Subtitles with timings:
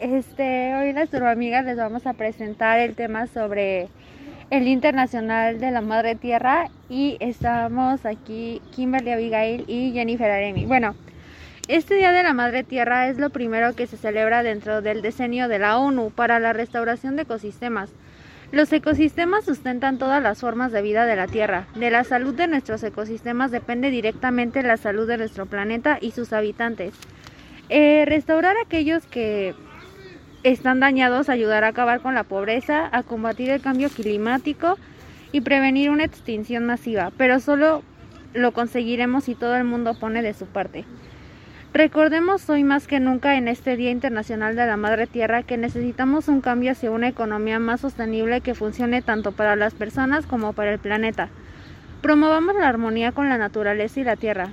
[0.00, 3.88] este, hoy nuestro amiga les vamos a presentar el tema sobre
[4.50, 10.66] el Internacional de la Madre Tierra y estamos aquí Kimberly Abigail y Jennifer Aremi.
[10.66, 10.94] Bueno,
[11.68, 15.48] este Día de la Madre Tierra es lo primero que se celebra dentro del decenio
[15.48, 17.90] de la ONU para la restauración de ecosistemas.
[18.52, 21.66] Los ecosistemas sustentan todas las formas de vida de la Tierra.
[21.74, 26.32] De la salud de nuestros ecosistemas depende directamente la salud de nuestro planeta y sus
[26.32, 26.94] habitantes.
[27.70, 29.54] Eh, restaurar aquellos que
[30.44, 34.78] están dañados ayudará a acabar con la pobreza, a combatir el cambio climático
[35.32, 37.82] y prevenir una extinción masiva, pero solo
[38.34, 40.84] lo conseguiremos si todo el mundo pone de su parte.
[41.72, 46.28] Recordemos hoy más que nunca en este Día Internacional de la Madre Tierra que necesitamos
[46.28, 50.72] un cambio hacia una economía más sostenible que funcione tanto para las personas como para
[50.72, 51.30] el planeta.
[52.02, 54.50] Promovamos la armonía con la naturaleza y la tierra.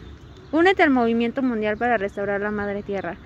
[0.52, 3.17] Únete al movimiento mundial para restaurar la Madre Tierra.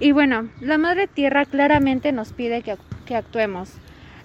[0.00, 3.72] Y bueno, la Madre Tierra claramente nos pide que, que actuemos.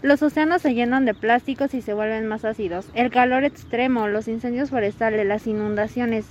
[0.01, 2.89] Los océanos se llenan de plásticos y se vuelven más ácidos.
[2.93, 6.25] El calor extremo, los incendios forestales, las inundaciones,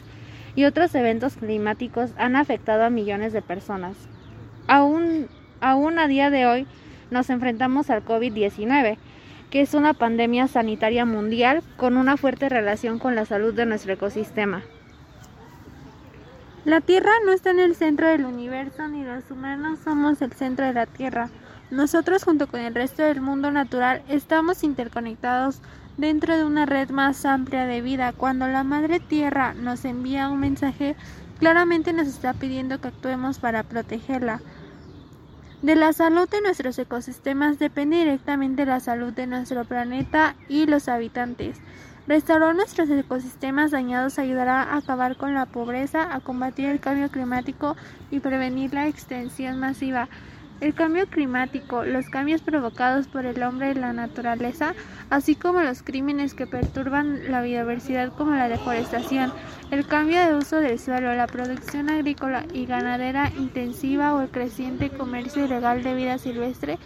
[0.59, 3.97] y otros eventos climáticos han afectado a millones de personas.
[4.67, 5.29] Aún,
[5.61, 6.67] aún a día de hoy
[7.11, 8.97] nos enfrentamos al COVID-19,
[9.51, 13.93] que es una pandemia sanitaria mundial con una fuerte relación con la salud de nuestro
[13.93, 14.63] ecosistema.
[16.69, 20.67] La Tierra no está en el centro del universo ni los humanos somos el centro
[20.67, 21.31] de la Tierra.
[21.71, 25.63] Nosotros junto con el resto del mundo natural estamos interconectados
[25.97, 28.13] dentro de una red más amplia de vida.
[28.13, 30.95] Cuando la Madre Tierra nos envía un mensaje,
[31.39, 34.43] claramente nos está pidiendo que actuemos para protegerla.
[35.63, 40.89] De la salud de nuestros ecosistemas depende directamente la salud de nuestro planeta y los
[40.89, 41.63] habitantes.
[42.09, 47.77] Restaurar nuestros ecosistemas dañados ayudará a acabar con la pobreza, a combatir el cambio climático
[48.11, 50.09] y prevenir la extensión masiva
[50.61, 54.75] el cambio climático, los cambios provocados por el hombre y la naturaleza,
[55.11, 59.33] así como los crímenes que perturban la biodiversidad como la deforestación,
[59.71, 64.91] el cambio de uso del suelo, la producción agrícola y ganadera intensiva o el creciente
[64.91, 66.79] comercio ilegal de vida silvestre,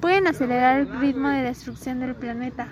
[0.00, 2.68] pueden acelerar el ritmo de destrucción del planeta.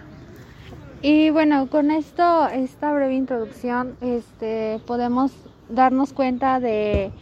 [1.00, 5.32] Y bueno, con esto, esta breve introducción, este, podemos
[5.68, 7.12] darnos cuenta de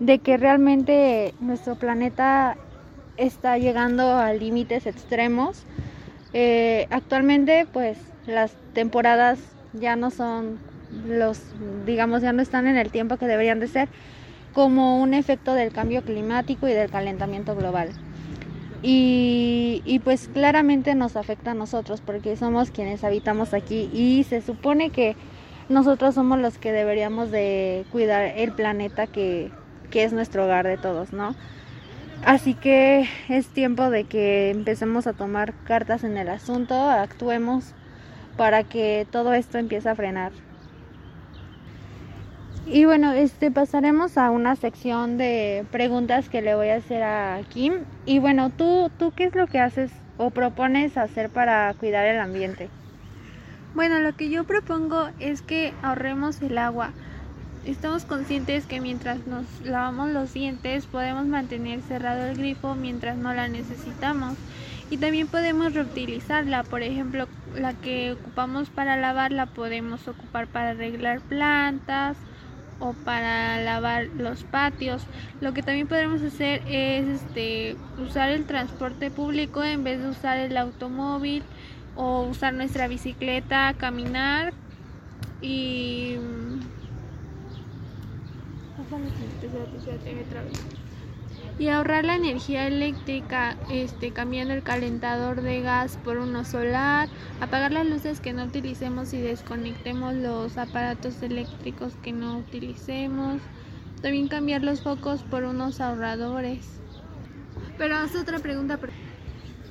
[0.00, 2.56] de que realmente nuestro planeta
[3.16, 5.66] está llegando a límites extremos.
[6.32, 9.38] Eh, actualmente, pues las temporadas
[9.72, 10.58] ya no son
[11.06, 11.40] los,
[11.84, 13.88] digamos, ya no están en el tiempo que deberían de ser,
[14.54, 17.90] como un efecto del cambio climático y del calentamiento global.
[18.82, 24.40] Y, y, pues claramente nos afecta a nosotros porque somos quienes habitamos aquí y se
[24.40, 25.16] supone que
[25.68, 29.50] nosotros somos los que deberíamos de cuidar el planeta que,
[29.90, 31.34] que es nuestro hogar de todos, ¿no?
[32.24, 37.74] Así que es tiempo de que empecemos a tomar cartas en el asunto, actuemos
[38.36, 40.32] para que todo esto empiece a frenar.
[42.70, 47.40] Y bueno, este pasaremos a una sección de preguntas que le voy a hacer a
[47.48, 47.84] Kim.
[48.04, 52.20] Y bueno, tú tú qué es lo que haces o propones hacer para cuidar el
[52.20, 52.68] ambiente?
[53.74, 56.90] Bueno, lo que yo propongo es que ahorremos el agua
[57.64, 63.34] estamos conscientes que mientras nos lavamos los dientes podemos mantener cerrado el grifo mientras no
[63.34, 64.36] la necesitamos
[64.90, 70.70] y también podemos reutilizarla por ejemplo la que ocupamos para lavar la podemos ocupar para
[70.70, 72.16] arreglar plantas
[72.80, 75.02] o para lavar los patios.
[75.40, 80.38] Lo que también podemos hacer es este usar el transporte público en vez de usar
[80.38, 81.42] el automóvil
[81.96, 84.52] o usar nuestra bicicleta caminar
[85.42, 86.16] y
[91.58, 97.08] y ahorrar la energía eléctrica este, cambiando el calentador de gas por uno solar,
[97.40, 103.40] apagar las luces que no utilicemos y desconectemos los aparatos eléctricos que no utilicemos,
[104.00, 106.78] también cambiar los focos por unos ahorradores.
[107.76, 108.78] Pero haz otra pregunta.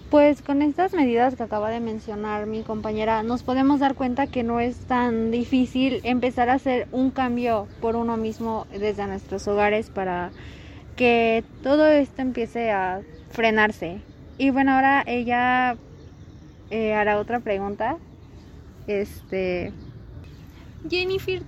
[0.10, 4.44] Pues con estas medidas que acaba de mencionar mi compañera, nos podemos dar cuenta que
[4.44, 9.90] no es tan difícil empezar a hacer un cambio por uno mismo desde nuestros hogares
[9.90, 10.31] para
[10.98, 14.02] que todo esto empiece a frenarse.
[14.38, 15.78] Y bueno, ahora ella
[16.70, 17.98] eh, hará otra pregunta.
[18.88, 19.72] Este.
[20.90, 21.42] Jennifer,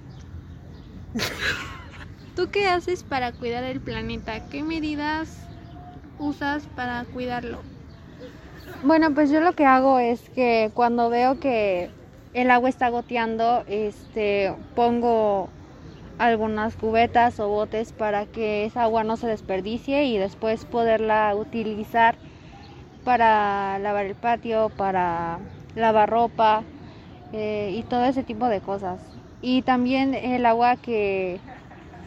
[2.36, 4.48] ¿tú qué haces para cuidar el planeta?
[4.50, 5.36] ¿Qué medidas
[6.20, 7.62] usas para cuidarlo?
[8.84, 11.92] Bueno, pues yo lo que hago es que cuando veo que
[12.34, 15.50] el agua está goteando, este, pongo
[16.20, 22.16] algunas cubetas o botes para que esa agua no se desperdicie y después poderla utilizar
[23.04, 25.40] para lavar el patio, para
[25.76, 26.64] lavar ropa
[27.34, 29.00] eh, y todo ese tipo de cosas.
[29.42, 31.40] Y también el agua que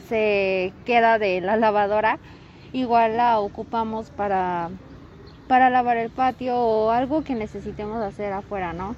[0.09, 2.19] se queda de la lavadora,
[2.73, 4.71] igual la ocupamos para,
[5.49, 8.95] para lavar el patio o algo que necesitemos hacer afuera, ¿no?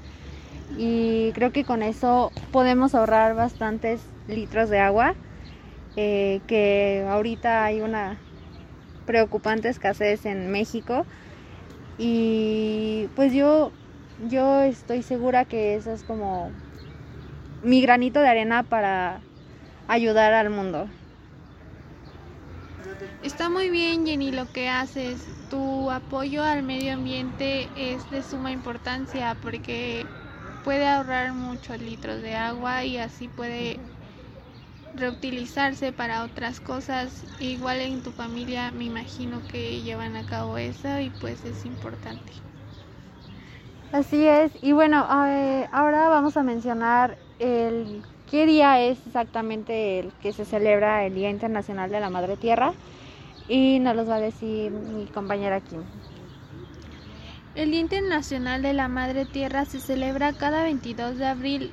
[0.70, 5.14] Y creo que con eso podemos ahorrar bastantes litros de agua,
[5.96, 8.19] eh, que ahorita hay una
[9.06, 11.06] preocupante escasez en México.
[11.99, 13.72] Y pues yo,
[14.19, 16.52] yo estoy segura que eso es como
[17.62, 19.22] mi granito de arena para
[19.88, 20.88] ayudar al mundo.
[23.22, 25.19] Está muy bien, Jenny, lo que haces.
[25.49, 30.06] Tu apoyo al medio ambiente es de suma importancia porque
[30.64, 33.78] puede ahorrar muchos litros de agua y así puede
[34.96, 37.25] reutilizarse para otras cosas.
[37.38, 42.32] Igual en tu familia me imagino que llevan a cabo eso y pues es importante.
[43.93, 44.52] Así es.
[44.62, 51.05] Y bueno, ahora vamos a mencionar el qué día es exactamente el que se celebra
[51.05, 52.72] el Día Internacional de la Madre Tierra
[53.46, 55.84] y nos los va a decir mi compañera Kim.
[57.54, 61.70] El Día Internacional de la Madre Tierra se celebra cada 22 de abril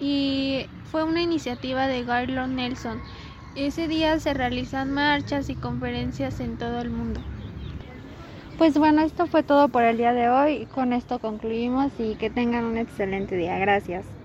[0.00, 3.00] y fue una iniciativa de Garland Nelson.
[3.54, 7.20] Ese día se realizan marchas y conferencias en todo el mundo.
[8.56, 10.66] Pues bueno, esto fue todo por el día de hoy.
[10.66, 13.56] Con esto concluimos y que tengan un excelente día.
[13.58, 14.17] Gracias.